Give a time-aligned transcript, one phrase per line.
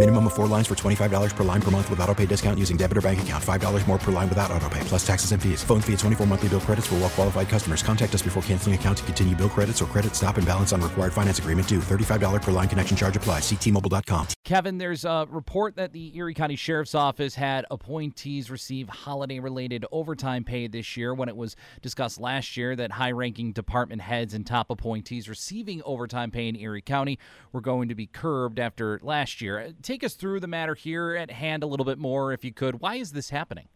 [0.00, 2.78] Minimum of four lines for $25 per line per month with auto pay discount using
[2.78, 3.44] debit or bank account.
[3.44, 5.62] $5 more per line without auto pay, plus taxes and fees.
[5.62, 7.82] Phone fee at 24 monthly bill credits for well qualified customers.
[7.82, 10.80] Contact us before canceling account to continue bill credits or credit stop and balance on
[10.80, 11.80] required finance agreement due.
[11.80, 13.42] $35 per line connection charge applies.
[13.42, 14.28] Ctmobile.com.
[14.42, 19.84] Kevin, there's a report that the Erie County Sheriff's Office had appointees receive holiday related
[19.92, 24.32] overtime pay this year when it was discussed last year that high ranking department heads
[24.32, 27.18] and top appointees receiving overtime pay in Erie County
[27.52, 29.74] were going to be curbed after last year.
[29.90, 32.80] Take us through the matter here at hand a little bit more, if you could.
[32.80, 33.66] Why is this happening?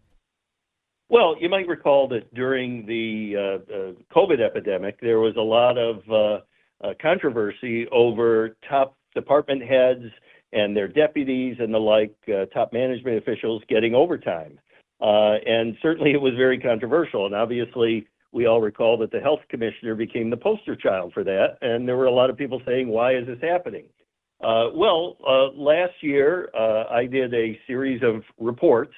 [1.09, 5.77] Well, you might recall that during the uh, uh, COVID epidemic, there was a lot
[5.77, 10.05] of uh, uh, controversy over top department heads
[10.53, 14.61] and their deputies and the like, uh, top management officials getting overtime.
[15.01, 17.27] Uh, and certainly it was very controversial.
[17.27, 21.59] And obviously, we all recall that the health commissioner became the poster child for that.
[21.61, 23.87] And there were a lot of people saying, why is this happening?
[24.45, 28.93] Uh, well, uh, last year uh, I did a series of reports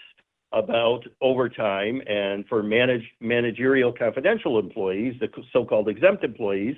[0.52, 6.74] about overtime and for managerial confidential employees, the so-called exempt employees.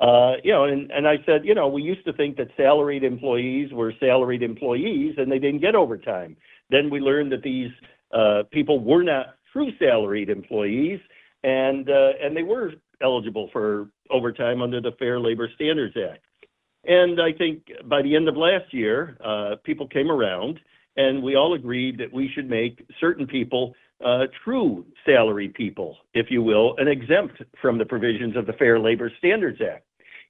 [0.00, 3.92] You know, and, I said, you know, we used to think that salaried employees were
[3.98, 6.36] salaried employees and they didn't get overtime.
[6.70, 7.70] Then we learned that these
[8.52, 11.00] people were not true salaried employees
[11.42, 16.24] and they were eligible for overtime under the Fair Labor Standards Act.
[16.86, 20.60] And I think by the end of last year, uh, people came around
[20.96, 23.74] and we all agreed that we should make certain people
[24.04, 28.78] uh, true salary people, if you will, and exempt from the provisions of the Fair
[28.78, 29.84] Labor Standards Act.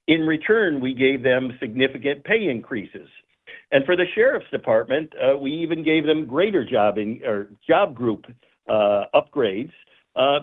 [0.07, 3.09] In return, we gave them significant pay increases.
[3.71, 7.95] And for the sheriff's department, uh, we even gave them greater job in, or job
[7.95, 8.25] group
[8.69, 9.71] uh, upgrades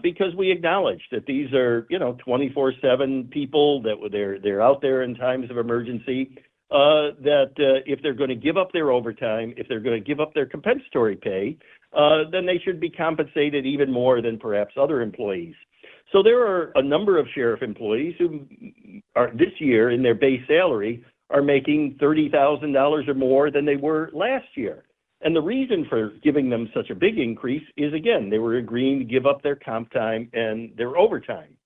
[0.03, 3.97] because we acknowledge that these are, you know, 24/7 people that
[4.43, 6.37] they're out there in times of emergency.
[6.71, 10.03] Uh, that uh, if they're going to give up their overtime, if they're going to
[10.03, 11.55] give up their compensatory pay,
[11.95, 15.55] uh, then they should be compensated even more than perhaps other employees.
[16.13, 18.47] So there are a number of sheriff employees who
[19.17, 24.11] are this year in their base salary are making $30,000 or more than they were
[24.13, 24.85] last year.
[25.25, 28.99] And the reason for giving them such a big increase is again, they were agreeing
[28.99, 31.57] to give up their comp time and their overtime.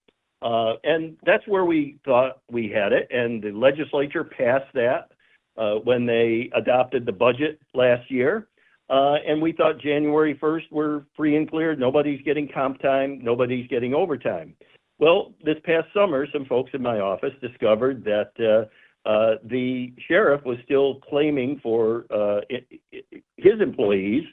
[0.43, 3.09] Uh, and that's where we thought we had it.
[3.11, 5.09] And the legislature passed that
[5.57, 8.49] uh, when they adopted the budget last year.
[8.89, 11.75] Uh, and we thought January 1st we're free and clear.
[11.75, 14.55] Nobody's getting comp time, nobody's getting overtime.
[14.99, 18.67] Well, this past summer, some folks in my office discovered that uh,
[19.09, 22.41] uh, the sheriff was still claiming for uh,
[23.57, 24.25] his employees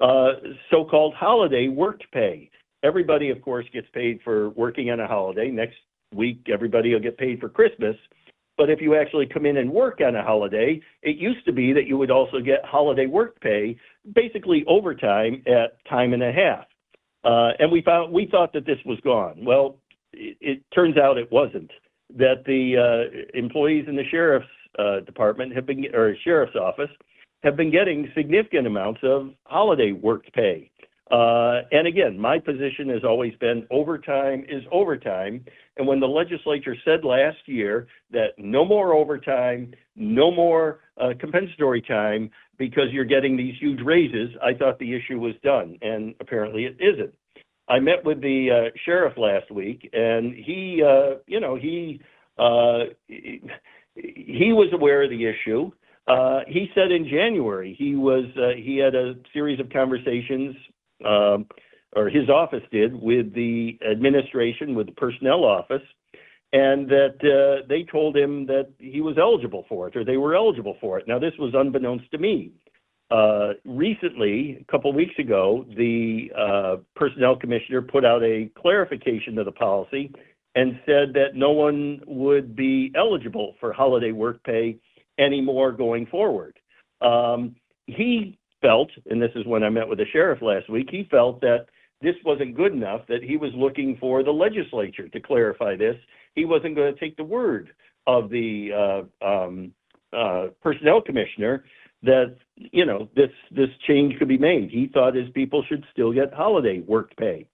[0.00, 0.32] uh,
[0.70, 2.50] so-called holiday worked pay.
[2.82, 5.50] Everybody, of course, gets paid for working on a holiday.
[5.50, 5.76] Next
[6.14, 7.96] week, everybody will get paid for Christmas.
[8.56, 11.72] But if you actually come in and work on a holiday, it used to be
[11.72, 13.76] that you would also get holiday work pay,
[14.14, 16.66] basically overtime at time and a half.
[17.24, 19.44] Uh, and we found we thought that this was gone.
[19.44, 19.78] Well,
[20.12, 21.70] it, it turns out it wasn't
[22.16, 24.46] that the uh, employees in the sheriff's
[24.78, 26.90] uh, department have been, or sheriff's office,
[27.44, 30.70] have been getting significant amounts of holiday work pay.
[31.10, 35.44] Uh, and again, my position has always been overtime is overtime.
[35.76, 41.82] And when the legislature said last year that no more overtime, no more uh, compensatory
[41.82, 45.78] time because you're getting these huge raises, I thought the issue was done.
[45.82, 47.14] And apparently it isn't.
[47.68, 52.00] I met with the uh, sheriff last week, and he, uh, you know, he,
[52.38, 53.42] uh, he
[53.94, 55.70] he was aware of the issue.
[56.06, 60.54] Uh, he said in January he was uh, he had a series of conversations,
[61.04, 61.46] um,
[61.96, 65.82] or his office did, with the administration, with the personnel office,
[66.52, 70.34] and that uh, they told him that he was eligible for it, or they were
[70.34, 71.08] eligible for it.
[71.08, 72.52] Now this was unbeknownst to me.
[73.10, 79.36] Uh, recently, a couple of weeks ago, the uh, personnel commissioner put out a clarification
[79.36, 80.10] to the policy
[80.54, 84.76] and said that no one would be eligible for holiday work pay
[85.18, 86.58] anymore going forward.
[87.00, 87.56] Um,
[87.86, 91.40] he felt, and this is when I met with the sheriff last week, he felt
[91.42, 91.66] that
[92.00, 95.96] this wasn't good enough, that he was looking for the legislature to clarify this.
[96.34, 97.70] He wasn't going to take the word
[98.06, 99.72] of the uh, um,
[100.12, 101.64] uh, personnel commissioner
[102.02, 104.70] that you know this this change could be made.
[104.70, 107.46] He thought his people should still get holiday work pay.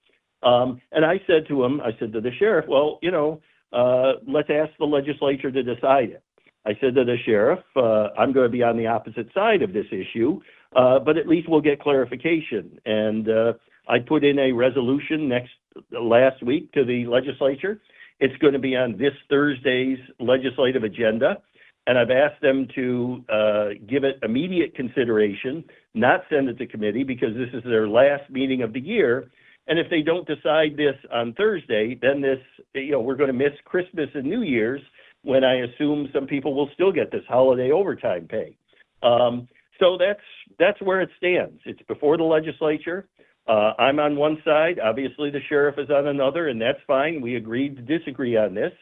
[0.43, 3.41] Um, and I said to him, I said to the sheriff, well, you know,
[3.73, 6.23] uh, let's ask the legislature to decide it.
[6.67, 9.73] I said to the sheriff, uh, I'm going to be on the opposite side of
[9.73, 10.41] this issue,
[10.77, 12.79] uh, but at least we'll get clarification.
[12.85, 13.53] And uh,
[13.89, 15.53] I put in a resolution next
[15.91, 17.81] last week to the legislature.
[18.19, 21.39] It's going to be on this Thursday's legislative agenda,
[21.87, 25.65] and I've asked them to uh, give it immediate consideration,
[25.95, 29.31] not send it to committee because this is their last meeting of the year.
[29.67, 32.39] And if they don't decide this on Thursday, then this,
[32.75, 34.83] you know, we're going to miss Christmas and New Year's
[35.23, 38.57] when I assume some people will still get this holiday overtime pay.
[39.03, 40.21] Um, so that's
[40.59, 41.61] that's where it stands.
[41.65, 43.09] It's before the legislature.
[43.49, 44.79] Uh, I'm on one side.
[44.79, 47.21] Obviously, the sheriff is on another, and that's fine.
[47.21, 48.73] We agreed to disagree on this.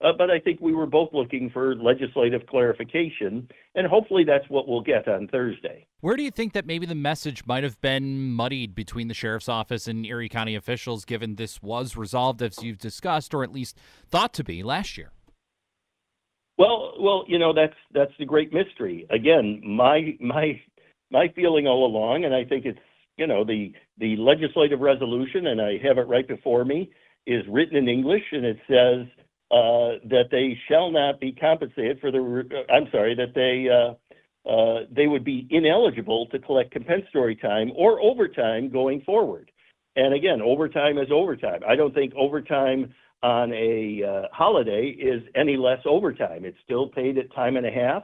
[0.00, 4.68] Uh, but I think we were both looking for legislative clarification, and hopefully that's what
[4.68, 5.86] we'll get on Thursday.
[6.00, 9.48] Where do you think that maybe the message might have been muddied between the sheriff's
[9.48, 13.76] office and Erie County officials, given this was resolved as you've discussed, or at least
[14.08, 15.10] thought to be last year?
[16.58, 19.06] Well, well, you know that's that's the great mystery.
[19.10, 20.60] Again, my my
[21.10, 22.78] my feeling all along, and I think it's
[23.16, 26.90] you know the the legislative resolution, and I have it right before me,
[27.26, 29.06] is written in English, and it says
[29.50, 34.50] uh, that they shall not be compensated for the, uh, I'm sorry, that they, uh,
[34.50, 39.50] uh, they would be ineligible to collect compensatory time or overtime going forward.
[39.96, 41.60] And again, overtime is overtime.
[41.66, 46.44] I don't think overtime on a uh, holiday is any less overtime.
[46.44, 48.02] It's still paid at time and a half,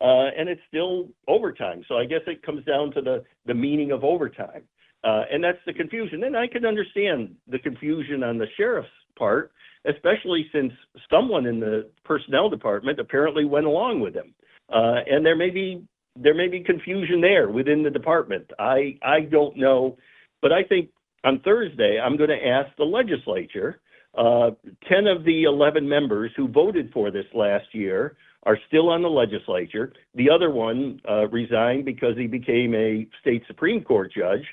[0.00, 1.84] uh, and it's still overtime.
[1.88, 4.62] So I guess it comes down to the, the meaning of overtime.
[5.02, 6.24] Uh, and that's the confusion.
[6.24, 8.88] And I can understand the confusion on the sheriff's
[9.18, 9.52] part
[9.86, 10.72] especially since
[11.10, 14.34] someone in the personnel department apparently went along with him.
[14.72, 15.84] Uh, and there may be
[16.16, 18.50] there may be confusion there within the department.
[18.58, 19.96] I I don't know,
[20.40, 20.90] but I think
[21.24, 23.80] on Thursday I'm going to ask the legislature.
[24.16, 24.50] Uh,
[24.88, 29.08] Ten of the eleven members who voted for this last year are still on the
[29.08, 29.92] legislature.
[30.14, 34.44] The other one uh, resigned because he became a state supreme court judge.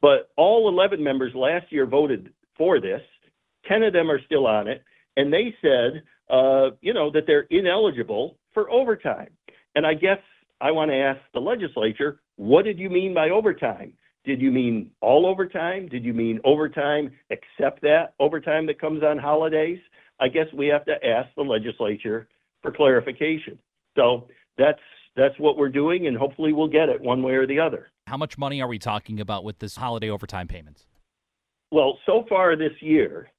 [0.00, 3.00] But all 11 members last year voted for this.
[3.66, 4.82] 10 of them are still on it,
[5.16, 9.30] and they said, uh, you know, that they're ineligible for overtime.
[9.74, 10.18] And I guess
[10.60, 13.92] I want to ask the legislature, what did you mean by overtime?
[14.28, 15.88] Did you mean all overtime?
[15.88, 19.78] Did you mean overtime except that overtime that comes on holidays?
[20.20, 22.28] I guess we have to ask the legislature
[22.60, 23.58] for clarification.
[23.96, 24.28] So
[24.58, 24.82] that's
[25.16, 27.88] that's what we're doing, and hopefully we'll get it one way or the other.
[28.06, 30.86] How much money are we talking about with this holiday overtime payments?
[31.72, 33.30] Well, so far this year,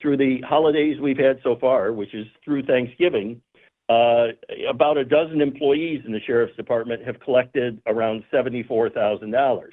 [0.00, 3.42] through the holidays we've had so far, which is through Thanksgiving,
[3.90, 4.28] uh,
[4.70, 9.68] about a dozen employees in the sheriff's department have collected around $74,000.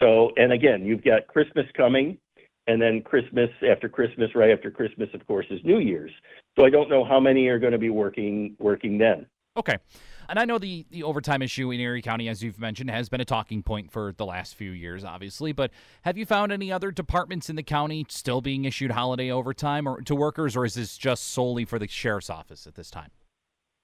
[0.00, 2.18] So, and again, you've got Christmas coming,
[2.66, 6.10] and then Christmas after Christmas, right after Christmas, of course, is New Year's.
[6.56, 9.26] So I don't know how many are going to be working working then.
[9.56, 9.76] Okay.
[10.28, 13.20] And I know the, the overtime issue in Erie County, as you've mentioned, has been
[13.20, 15.52] a talking point for the last few years, obviously.
[15.52, 15.70] But
[16.02, 20.00] have you found any other departments in the county still being issued holiday overtime or
[20.02, 23.10] to workers, or is this just solely for the sheriff's office at this time?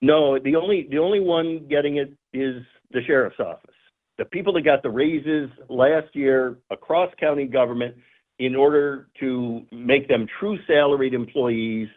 [0.02, 3.74] No, the only the only one getting it is the sheriff's office.
[4.20, 7.94] The people that got the raises last year across county government
[8.38, 11.88] in order to make them true salaried employees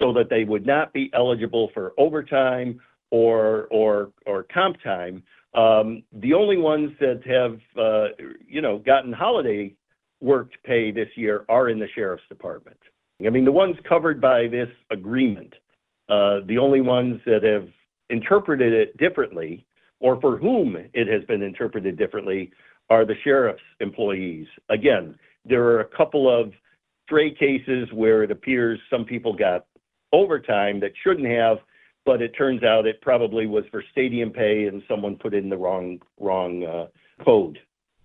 [0.00, 2.80] so that they would not be eligible for overtime
[3.12, 5.22] or or or comp time.
[5.54, 8.08] Um, the only ones that have uh,
[8.44, 9.72] you know gotten holiday
[10.20, 12.80] work pay this year are in the sheriff's department.
[13.24, 15.54] I mean, the ones covered by this agreement,
[16.08, 17.68] uh, the only ones that have
[18.10, 19.64] interpreted it differently,
[20.00, 22.50] or for whom it has been interpreted differently,
[22.90, 24.46] are the sheriff's employees.
[24.68, 26.52] Again, there are a couple of
[27.04, 29.66] stray cases where it appears some people got
[30.12, 31.58] overtime that shouldn't have,
[32.04, 35.56] but it turns out it probably was for stadium pay and someone put in the
[35.56, 36.86] wrong wrong uh,
[37.24, 37.58] code.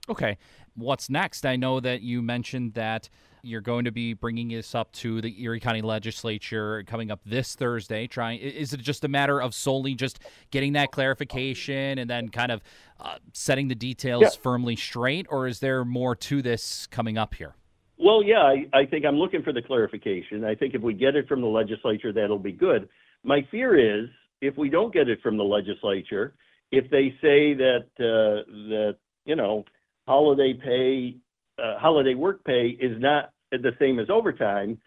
[0.09, 0.37] Okay,
[0.75, 1.45] what's next?
[1.45, 3.09] I know that you mentioned that
[3.43, 7.55] you're going to be bringing this up to the Erie County Legislature coming up this
[7.55, 8.07] Thursday.
[8.07, 10.19] Trying is it just a matter of solely just
[10.49, 12.61] getting that clarification and then kind of
[12.99, 14.29] uh, setting the details yeah.
[14.41, 17.53] firmly straight, or is there more to this coming up here?
[17.97, 20.43] Well, yeah, I, I think I'm looking for the clarification.
[20.45, 22.87] I think if we get it from the legislature, that'll be good.
[23.23, 24.09] My fear is
[24.41, 26.33] if we don't get it from the legislature,
[26.71, 28.95] if they say that uh, that
[29.25, 29.65] you know
[30.07, 31.17] holiday pay,
[31.61, 34.77] uh, holiday work pay is not the same as overtime,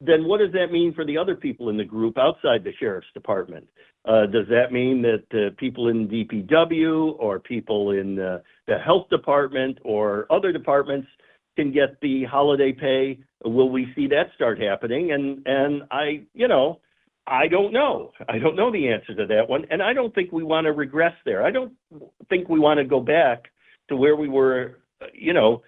[0.00, 3.06] then what does that mean for the other people in the group outside the sheriff's
[3.14, 3.66] department?
[4.06, 9.08] Uh, does that mean that uh, people in DPW or people in uh, the health
[9.08, 11.08] department or other departments
[11.56, 13.18] can get the holiday pay?
[13.44, 15.12] Will we see that start happening?
[15.12, 16.80] And and I, you know,
[17.26, 18.12] I don't know.
[18.28, 20.72] I don't know the answer to that one, and I don't think we want to
[20.72, 21.44] regress there.
[21.44, 21.72] I don't
[22.28, 23.44] think we want to go back
[23.88, 24.80] to where we were,
[25.14, 25.62] you know,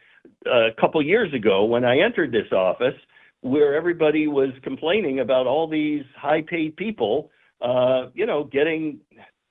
[0.46, 2.94] a couple years ago when I entered this office,
[3.40, 7.30] where everybody was complaining about all these high-paid people,
[7.60, 9.00] uh, you know, getting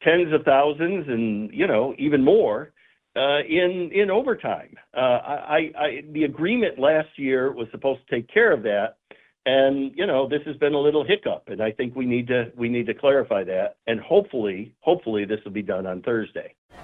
[0.05, 2.71] tens of thousands and you know even more
[3.15, 4.75] uh, in in overtime.
[4.93, 5.57] Uh,
[6.11, 8.97] the agreement last year was supposed to take care of that,
[9.45, 12.51] and you know this has been a little hiccup, and I think we need to
[12.55, 16.53] we need to clarify that, and hopefully hopefully this will be done on Thursday.